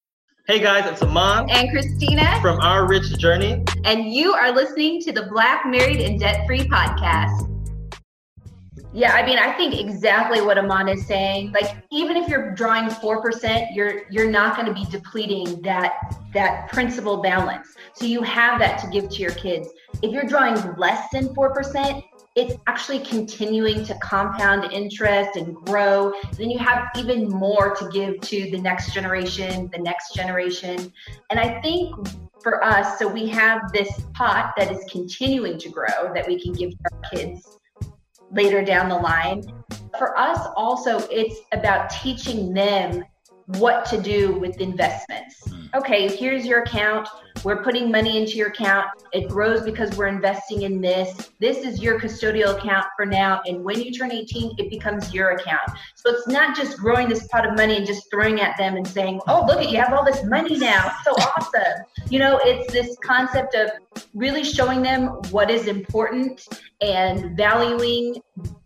[0.47, 3.63] Hey guys, it's Amon and Christina from Our Rich Journey.
[3.85, 7.47] And you are listening to the Black Married and Debt Free podcast.
[8.91, 11.51] Yeah, I mean, I think exactly what Amon is saying.
[11.51, 15.93] Like, even if you're drawing four percent, you're you're not going to be depleting that
[16.33, 17.67] that principal balance.
[17.93, 19.69] So you have that to give to your kids.
[20.01, 22.03] If you're drawing less than four percent,
[22.35, 26.13] it's actually continuing to compound interest and grow.
[26.37, 30.93] Then you have even more to give to the next generation, the next generation.
[31.29, 31.93] And I think
[32.41, 36.53] for us, so we have this pot that is continuing to grow that we can
[36.53, 37.57] give to our kids
[38.31, 39.43] later down the line.
[39.97, 43.03] For us, also, it's about teaching them
[43.57, 45.41] what to do with investments.
[45.47, 45.65] Hmm.
[45.73, 47.07] Okay, here's your account.
[47.43, 48.87] We're putting money into your account.
[49.13, 51.31] It grows because we're investing in this.
[51.39, 53.41] This is your custodial account for now.
[53.45, 55.69] And when you turn 18, it becomes your account.
[55.95, 58.87] So it's not just growing this pot of money and just throwing at them and
[58.87, 60.91] saying, oh, look at you have all this money now.
[60.93, 61.85] It's so awesome.
[62.09, 63.71] You know, it's this concept of
[64.13, 66.47] really showing them what is important
[66.81, 68.21] and valuing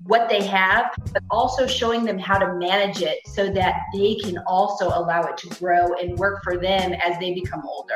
[0.06, 4.38] what they have, but also showing them how to manage it so that they can
[4.46, 7.96] also allow it to grow and work for them as they become older.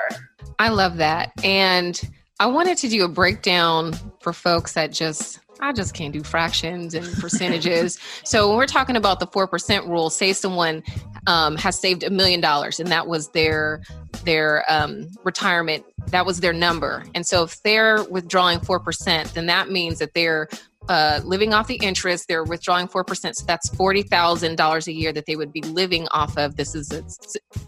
[0.57, 1.31] I love that.
[1.43, 2.01] And
[2.39, 6.93] I wanted to do a breakdown for folks that just I just can't do fractions
[6.93, 7.99] and percentages.
[8.23, 10.83] so when we're talking about the four percent rule, say someone
[11.27, 13.81] um, has saved a million dollars and that was their
[14.23, 17.05] their um, retirement, that was their number.
[17.13, 20.47] And so if they're withdrawing four percent, then that means that they're
[20.87, 22.27] uh, living off the interest.
[22.27, 23.35] They're withdrawing 4%.
[23.35, 26.55] So that's $40,000 a year that they would be living off of.
[26.55, 27.05] This is an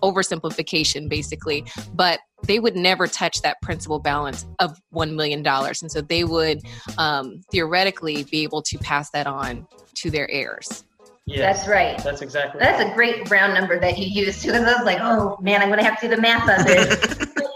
[0.01, 1.65] oversimplification, basically.
[1.93, 5.45] But they would never touch that principal balance of $1 million.
[5.45, 6.61] And so they would
[6.97, 10.83] um, theoretically be able to pass that on to their heirs.
[11.25, 12.03] Yes, that's right.
[12.03, 12.59] That's exactly.
[12.59, 12.91] That's right.
[12.91, 14.51] a great round number that you used too.
[14.51, 16.65] Because I was like, oh man, I'm going to have to do the math on
[16.65, 17.27] this.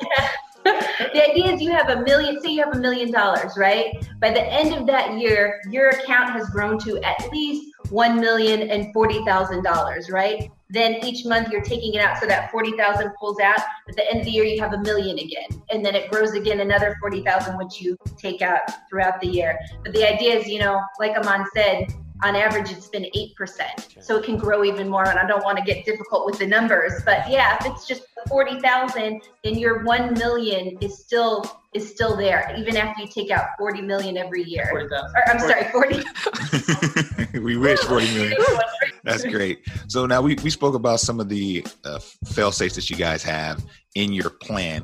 [1.15, 3.95] the idea is you have a million, say you have a million dollars, right?
[4.19, 8.69] By the end of that year, your account has grown to at least one million
[8.69, 10.49] and forty thousand dollars, right?
[10.69, 13.59] then each month you're taking it out so that 40,000 pulls out.
[13.87, 15.61] At the end of the year, you have a million again.
[15.69, 19.59] And then it grows again another 40,000, which you take out throughout the year.
[19.83, 24.15] But the idea is, you know, like Amon said, on average it's been 8% so
[24.15, 26.93] it can grow even more and i don't want to get difficult with the numbers
[27.03, 32.55] but yeah if it's just 40000 then your 1 million is still is still there
[32.57, 34.67] even after you take out 40 million every year.
[34.69, 35.53] 40, or, i'm 40.
[35.53, 36.03] sorry
[37.31, 38.37] 40 we wish 40 million.
[39.03, 39.59] That's great.
[39.87, 43.21] So now we, we spoke about some of the uh, fail safes that you guys
[43.23, 44.83] have in your plan.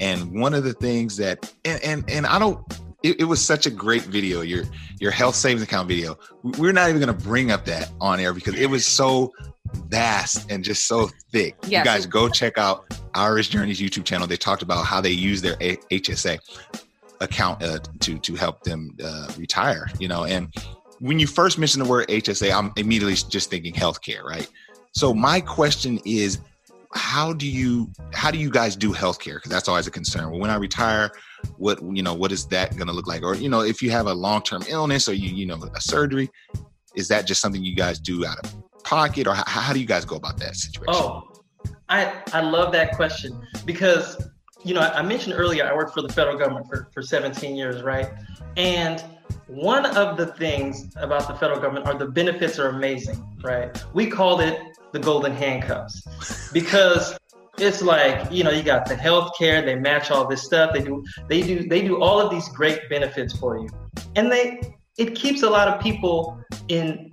[0.00, 2.60] And one of the things that and and, and i don't
[3.02, 4.64] it, it, was such a great video your
[5.00, 6.18] your health savings account video.
[6.42, 9.32] We're not even going to bring up that on air because it was so
[9.86, 11.56] vast and just so thick.
[11.66, 11.80] Yes.
[11.80, 12.84] you guys go check out
[13.14, 14.26] Our Rich Journey's youtube channel.
[14.26, 16.38] They talked about how they use their a- hsa
[17.20, 20.52] account uh, to to help them uh, retire you know and
[20.98, 24.48] when you first mention the word hsa i'm immediately just thinking healthcare right?
[24.92, 26.40] So my question is
[26.94, 29.36] how do you how do you guys do healthcare?
[29.36, 30.30] Because that's always a concern.
[30.30, 31.10] Well, when i retire
[31.56, 33.22] what you know what is that going to look like?
[33.22, 36.30] Or you know if you have a long-term illness or you you know a surgery
[36.94, 39.26] is that just something you guys do out of pocket?
[39.26, 40.94] Or how, how do you guys go about that situation?
[40.94, 41.32] Oh
[41.92, 44.28] i i love that question because
[44.64, 47.82] you know i mentioned earlier i worked for the federal government for, for 17 years
[47.82, 48.10] right?
[48.56, 49.02] And
[49.46, 53.70] one of the things about the federal government are the benefits are amazing right?
[53.92, 54.58] We called it
[54.92, 57.16] the golden handcuffs because
[57.58, 60.82] it's like you know you got the health care they match all this stuff they
[60.82, 63.68] do they do they do all of these great benefits for you
[64.16, 64.60] and they
[64.98, 67.12] it keeps a lot of people in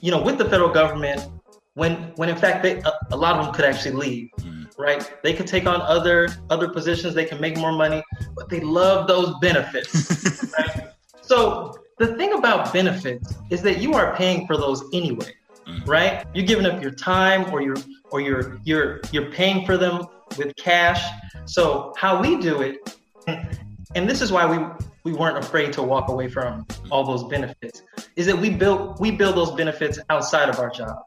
[0.00, 1.28] you know with the federal government
[1.74, 4.66] when when in fact they a, a lot of them could actually leave mm.
[4.78, 8.02] right they could take on other other positions they can make more money
[8.34, 10.88] but they love those benefits right
[11.20, 15.32] so the thing about benefits is that you are paying for those anyway
[15.66, 15.86] mm.
[15.86, 17.76] right you're giving up your time or your
[18.12, 20.06] or you're you're you're paying for them
[20.38, 21.02] with cash.
[21.46, 22.96] So how we do it,
[23.26, 24.64] and this is why we
[25.04, 27.82] we weren't afraid to walk away from all those benefits,
[28.14, 30.98] is that we build we build those benefits outside of our job.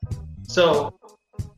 [0.43, 0.93] So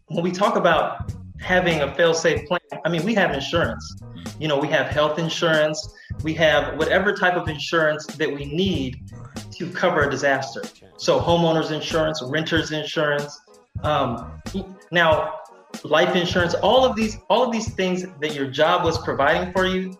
[0.07, 4.01] when we talk about having a fail-safe plan, I mean we have insurance.
[4.39, 9.09] You know, we have health insurance, we have whatever type of insurance that we need
[9.51, 10.61] to cover a disaster.
[10.97, 13.39] So homeowners insurance, renters insurance,
[13.83, 14.31] um,
[14.91, 15.39] now,
[15.83, 19.65] life insurance, all of these, all of these things that your job was providing for
[19.65, 19.97] you,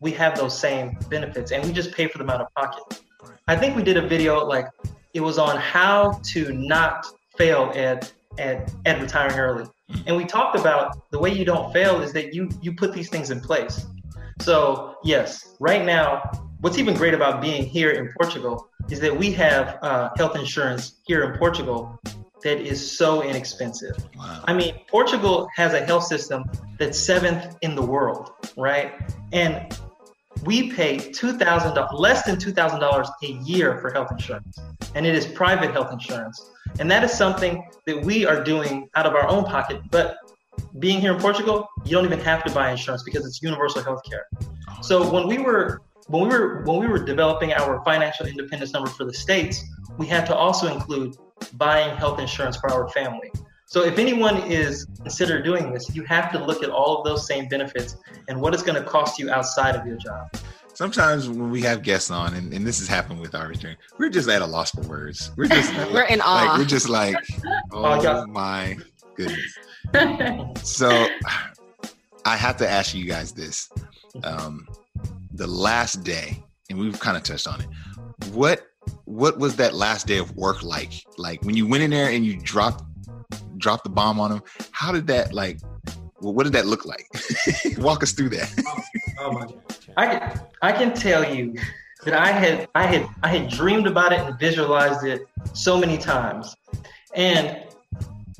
[0.00, 3.02] we have those same benefits, and we just pay for them out of pocket.
[3.48, 4.66] I think we did a video like
[5.14, 9.66] it was on how to not fail at at, at retiring early,
[10.06, 13.08] and we talked about the way you don't fail is that you you put these
[13.08, 13.86] things in place.
[14.40, 19.32] So yes, right now, what's even great about being here in Portugal is that we
[19.32, 21.98] have uh, health insurance here in Portugal
[22.42, 23.96] that is so inexpensive.
[24.16, 24.44] Wow.
[24.46, 26.44] I mean, Portugal has a health system
[26.78, 28.92] that's seventh in the world, right?
[29.32, 29.76] And
[30.44, 34.58] we pay two thousand dollars, less than two thousand dollars a year for health insurance,
[34.94, 39.06] and it is private health insurance, and that is something that we are doing out
[39.06, 39.80] of our own pocket.
[39.90, 40.16] But
[40.78, 44.02] being here in Portugal, you don't even have to buy insurance because it's universal health
[44.08, 44.26] care.
[44.82, 48.90] So when we were when we were when we were developing our financial independence number
[48.90, 49.64] for the states,
[49.98, 51.16] we had to also include
[51.54, 53.30] buying health insurance for our family.
[53.66, 57.26] So if anyone is consider doing this, you have to look at all of those
[57.26, 57.96] same benefits
[58.28, 60.28] and what it's going to cost you outside of your job.
[60.72, 64.08] Sometimes when we have guests on, and, and this has happened with our return, we're
[64.08, 65.32] just at a loss for words.
[65.36, 66.46] We're just we're in awe.
[66.46, 67.16] Like, we're just like,
[67.72, 68.78] oh, oh my
[69.16, 69.58] goodness.
[70.62, 71.08] so
[72.24, 73.70] I have to ask you guys this:
[74.22, 74.68] um,
[75.32, 77.68] the last day, and we've kind of touched on it.
[78.30, 78.67] What
[79.04, 80.92] what was that last day of work like?
[81.16, 82.84] Like when you went in there and you dropped
[83.56, 85.58] dropped the bomb on them, how did that like
[86.20, 87.06] well, what did that look like?
[87.78, 88.52] Walk us through that.
[88.66, 88.82] oh,
[89.20, 89.62] oh my God.
[89.96, 91.54] I can, I can tell you
[92.04, 95.98] that I had I had I had dreamed about it and visualized it so many
[95.98, 96.54] times.
[97.14, 97.64] And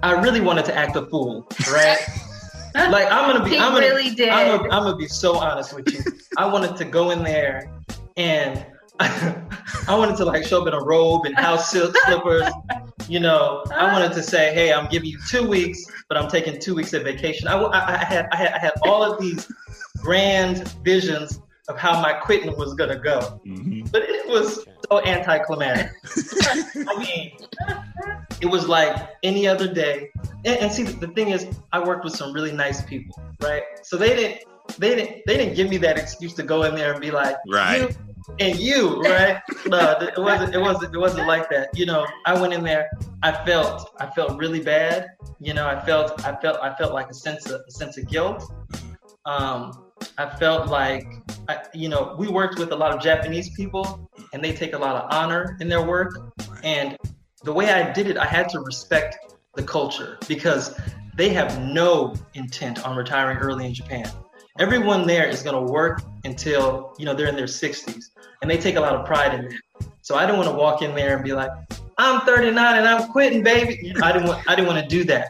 [0.02, 1.98] I really wanted to act a fool, right?
[2.74, 4.28] like I'm gonna be he I'm gonna, really did.
[4.28, 6.00] I'm gonna, I'm gonna be so honest with you.
[6.36, 7.70] I wanted to go in there
[8.16, 8.64] and
[9.00, 12.50] I wanted to like show up in a robe and house silk slippers.
[13.08, 16.58] You know, I wanted to say, "Hey, I'm giving you two weeks, but I'm taking
[16.58, 19.50] two weeks of vacation." I, I, I had, I had, I had all of these
[19.98, 23.82] grand visions of how my quitting was gonna go, mm-hmm.
[23.92, 25.92] but it was so anticlimactic.
[26.88, 27.32] I mean,
[28.40, 30.10] it was like any other day.
[30.44, 33.62] And, and see, the thing is, I worked with some really nice people, right?
[33.82, 34.44] So they didn't,
[34.78, 37.36] they didn't, they didn't give me that excuse to go in there and be like,
[37.48, 37.96] right
[38.38, 39.40] and you, right?
[39.66, 40.54] No, it wasn't.
[40.54, 40.94] It wasn't.
[40.94, 41.76] It wasn't like that.
[41.76, 42.88] You know, I went in there.
[43.22, 43.90] I felt.
[44.00, 45.08] I felt really bad.
[45.40, 46.24] You know, I felt.
[46.24, 46.58] I felt.
[46.62, 48.50] I felt like a sense of a sense of guilt.
[49.26, 51.04] Um, I felt like,
[51.48, 54.78] I, you know, we worked with a lot of Japanese people, and they take a
[54.78, 56.32] lot of honor in their work.
[56.62, 56.96] And
[57.42, 59.18] the way I did it, I had to respect
[59.54, 60.78] the culture because
[61.16, 64.10] they have no intent on retiring early in Japan.
[64.58, 68.06] Everyone there is going to work until you know they're in their 60s,
[68.42, 69.88] and they take a lot of pride in that.
[70.02, 71.50] So I didn't want to walk in there and be like,
[71.96, 74.50] "I'm 39 and I'm quitting, baby." I didn't want.
[74.50, 75.28] I didn't want to do that.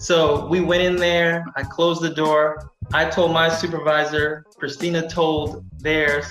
[0.00, 1.44] So we went in there.
[1.54, 2.70] I closed the door.
[2.92, 4.44] I told my supervisor.
[4.56, 6.26] Christina told theirs.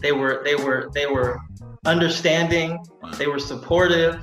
[0.00, 0.42] They were.
[0.44, 0.90] They were.
[0.92, 1.40] They were
[1.86, 2.84] understanding.
[3.16, 4.22] They were supportive.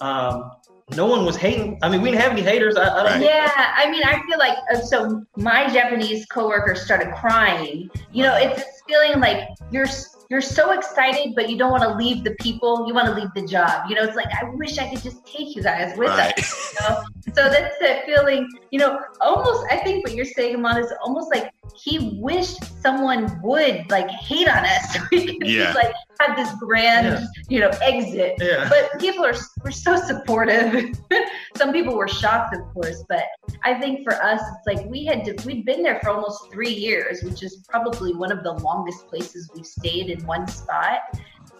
[0.00, 0.52] Um,
[0.96, 1.78] no one was hating.
[1.82, 2.76] I mean, we didn't have any haters.
[2.76, 3.22] I, I don't.
[3.22, 5.24] Yeah, I mean, I feel like uh, so.
[5.36, 7.90] My Japanese coworkers started crying.
[8.12, 9.86] You know, it's this feeling like you're
[10.28, 12.86] you're so excited, but you don't want to leave the people.
[12.86, 13.88] You want to leave the job.
[13.88, 16.38] You know, it's like I wish I could just take you guys with right.
[16.38, 16.74] us.
[16.74, 17.02] You know?
[17.34, 18.48] so that's that feeling.
[18.70, 19.66] You know, almost.
[19.70, 24.48] I think what you're saying, Amon, is almost like he wished someone would like hate
[24.48, 25.72] on us so we could yeah.
[25.72, 27.26] like have this grand, yeah.
[27.48, 28.34] you know, exit.
[28.40, 28.68] Yeah.
[28.68, 30.94] But people are were so supportive.
[31.56, 33.24] Some people were shocked, of course, but
[33.64, 36.72] I think for us, it's like we had to, we'd been there for almost three
[36.72, 41.00] years, which is probably one of the longest places we've stayed in one spot.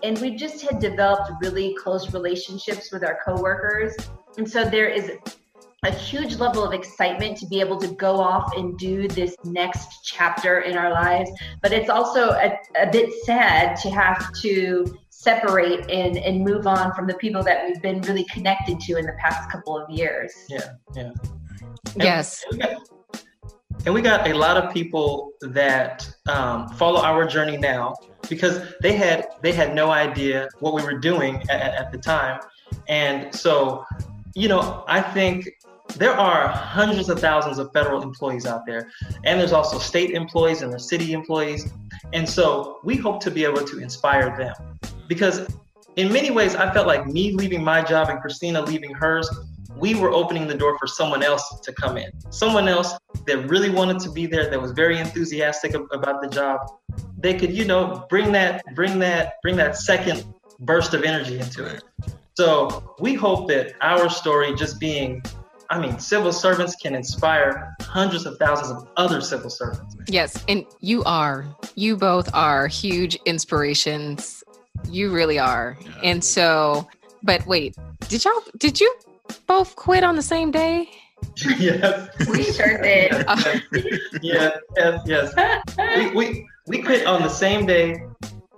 [0.02, 3.94] And we just had developed really close relationships with our coworkers.
[4.38, 5.10] And so there is
[5.82, 10.04] a huge level of excitement to be able to go off and do this next
[10.04, 11.30] chapter in our lives.
[11.62, 16.92] But it's also a, a bit sad to have to separate and, and move on
[16.94, 20.32] from the people that we've been really connected to in the past couple of years.
[20.50, 21.12] Yeah, yeah.
[21.94, 22.44] And, yes.
[22.50, 22.82] And we, got,
[23.86, 27.94] and we got a lot of people that um, follow our journey now
[28.28, 32.40] because they had they had no idea what we were doing at, at the time.
[32.86, 33.84] And so,
[34.34, 35.48] you know, I think
[35.96, 38.90] there are hundreds of thousands of federal employees out there,
[39.24, 41.72] and there's also state employees and the city employees.
[42.12, 44.54] And so we hope to be able to inspire them
[45.08, 45.46] because
[45.96, 49.28] in many ways, I felt like me leaving my job and Christina leaving hers,
[49.76, 52.10] we were opening the door for someone else to come in.
[52.30, 52.94] Someone else
[53.26, 56.60] that really wanted to be there, that was very enthusiastic about the job.
[57.18, 60.24] They could, you know, bring that, bring that, bring that second
[60.60, 61.82] burst of energy into it.
[62.34, 65.22] So we hope that our story just being
[65.70, 69.96] I mean, civil servants can inspire hundreds of thousands of other civil servants.
[70.08, 71.46] Yes, and you are.
[71.76, 74.42] You both are huge inspirations.
[74.88, 75.76] You really are.
[75.80, 75.92] Yeah.
[76.02, 76.88] And so,
[77.22, 77.76] but wait,
[78.08, 78.92] did y'all did you
[79.46, 80.90] both quit on the same day?
[81.58, 82.08] yes.
[82.28, 83.12] We sure did.
[83.28, 83.36] Uh,
[84.22, 84.58] yes,
[85.06, 85.76] yes, yes.
[85.78, 88.02] We, we we quit on the same day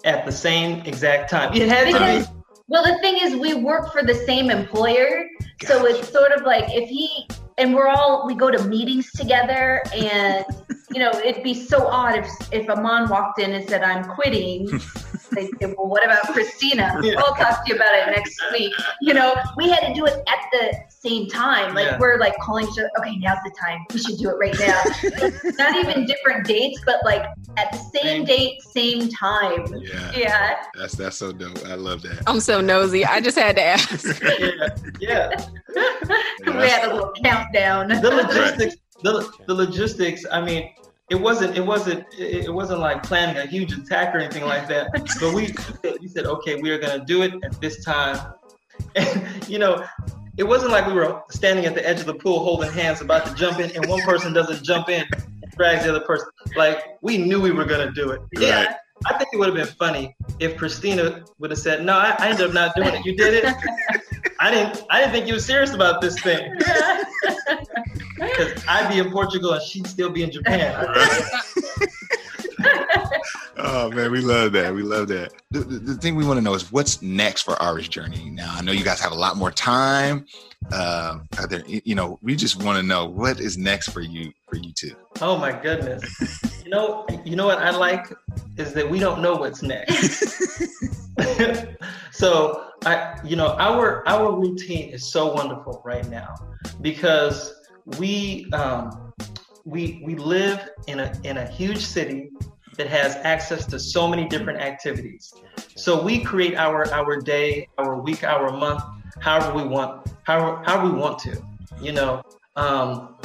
[0.05, 1.55] at the same exact time.
[1.55, 5.27] It had because, to be well, the thing is, we work for the same employer.
[5.63, 5.79] Gotcha.
[5.79, 9.83] So it's sort of like if he, and we're all, we go to meetings together
[9.95, 10.45] and,
[10.91, 14.69] you know, it'd be so odd if, if Amon walked in and said, I'm quitting.
[15.35, 16.91] they say, well, what about Christina?
[17.03, 17.15] Yeah.
[17.19, 18.73] I'll talk to you about it next week.
[19.01, 21.75] You know, we had to do it at the same time.
[21.75, 21.99] Like yeah.
[21.99, 23.85] we're like calling each other, okay, now's the time.
[23.93, 25.51] We should do it right now.
[25.59, 27.25] Not even different dates, but like
[27.57, 29.67] at the same, same, date, same time.
[29.81, 30.13] Yeah.
[30.15, 30.57] Yeah.
[30.79, 31.65] That's that's so dope.
[31.67, 32.23] I love that.
[32.27, 33.05] I'm so nosy.
[33.05, 34.21] I just had to ask.
[34.23, 34.69] yeah.
[35.01, 35.47] Yeah.
[36.47, 37.89] we had a little countdown.
[37.89, 40.71] The logistics, the, the logistics, I mean,
[41.11, 44.91] it wasn't it wasn't it wasn't like planning a huge attack or anything like that.
[45.21, 45.55] But we
[46.01, 48.35] we said, okay, we are gonna do it at this time.
[48.95, 49.85] And you know,
[50.37, 53.27] it wasn't like we were standing at the edge of the pool holding hands about
[53.27, 56.29] to jump in and one person doesn't jump in and drags the other person.
[56.57, 58.21] Like we knew we were gonna do it.
[58.37, 58.49] Right.
[58.49, 58.77] Yeah.
[59.05, 62.29] I think it would have been funny if Christina would have said, "No, I, I
[62.29, 63.05] ended up not doing it.
[63.05, 63.55] You did it.
[64.43, 64.83] I didn't.
[64.91, 66.59] I didn't think you were serious about this thing."
[68.23, 70.73] Because I'd be in Portugal and she'd still be in Japan.
[73.57, 74.73] oh man, we love that.
[74.75, 75.33] We love that.
[75.51, 78.31] The, the, the thing we want to know is what's next for Our Rich Journey.
[78.31, 80.27] Now, I know you guys have a lot more time.
[80.71, 84.33] Uh, are there, you know, we just want to know what is next for you,
[84.49, 84.95] for you two.
[85.21, 86.63] Oh my goodness.
[86.65, 88.07] you know, you know what I like
[88.57, 90.63] is that we don't know what's next.
[92.13, 96.35] so I, you know, our our routine is so wonderful right now
[96.81, 97.55] because
[97.99, 99.13] we um,
[99.65, 102.31] we we live in a in a huge city
[102.77, 105.33] that has access to so many different activities.
[105.77, 108.83] So we create our our day, our week, our month,
[109.21, 111.43] however we want, however, however we want to.
[111.81, 112.23] You know,
[112.57, 113.17] um,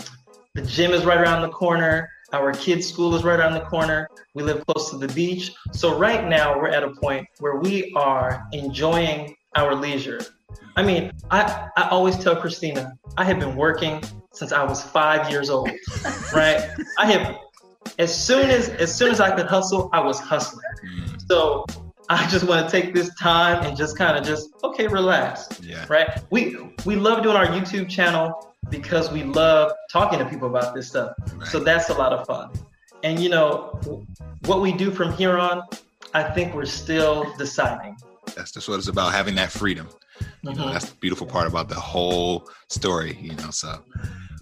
[0.53, 2.11] the gym is right around the corner.
[2.33, 4.09] Our kids' school is right around the corner.
[4.33, 5.53] We live close to the beach.
[5.71, 10.21] So right now we're at a point where we are enjoying our leisure.
[10.75, 15.29] I mean, I, I always tell Christina, I have been working since I was five
[15.29, 15.69] years old,
[16.33, 16.69] right?
[16.99, 17.37] I have
[17.97, 20.63] as soon as as soon as I could hustle, I was hustling.
[20.85, 21.21] Mm.
[21.27, 21.65] So
[22.09, 25.47] I just want to take this time and just kind of just okay, relax.
[25.61, 25.85] Yeah.
[25.89, 26.07] Right.
[26.29, 30.87] We we love doing our YouTube channel because we love talking to people about this
[30.87, 31.13] stuff.
[31.33, 31.47] Right.
[31.47, 32.51] So that's a lot of fun.
[33.03, 33.79] And you know,
[34.45, 35.63] what we do from here on,
[36.13, 37.97] I think we're still deciding.
[38.35, 39.89] That's just what it's about, having that freedom.
[40.41, 40.71] You mm-hmm.
[40.71, 43.51] that's the beautiful part about the whole story, you know.
[43.51, 43.83] So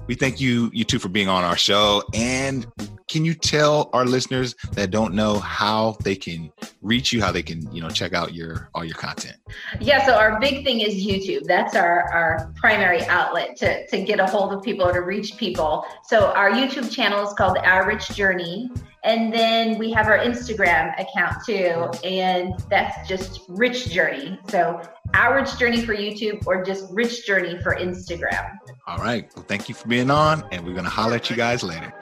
[0.08, 2.03] we thank you, you two, for being on our show.
[2.14, 2.66] And
[3.08, 6.51] can you tell our listeners that don't know how they can
[6.82, 9.38] reach you, how they can, you know, check out your all your content?
[9.80, 11.43] Yeah, so our big thing is YouTube.
[11.45, 15.38] That's our our primary outlet to to get a hold of people or to reach
[15.38, 15.86] people.
[16.03, 18.70] So our YouTube channel is called Our Rich Journey.
[19.03, 24.39] And then we have our Instagram account too, and that's just Rich Journey.
[24.49, 24.82] So
[25.14, 28.51] our Rich Journey for YouTube or just Rich Journey for Instagram.
[28.88, 29.30] All right.
[29.36, 31.93] Well, thank you for being on, and we're gonna holler at you guys later.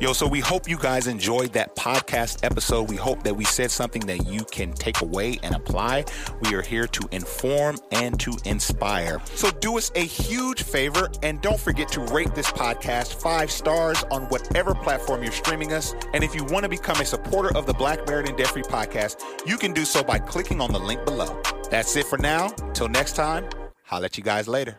[0.00, 2.88] Yo, so we hope you guys enjoyed that podcast episode.
[2.88, 6.04] We hope that we said something that you can take away and apply.
[6.42, 9.20] We are here to inform and to inspire.
[9.34, 14.04] So do us a huge favor and don't forget to rate this podcast five stars
[14.10, 15.94] on whatever platform you're streaming us.
[16.12, 18.62] And if you want to become a supporter of the Black Married and Debt Free
[18.62, 21.40] podcast, you can do so by clicking on the link below.
[21.70, 22.48] That's it for now.
[22.74, 23.48] Till next time,
[23.90, 24.78] I'll let you guys later.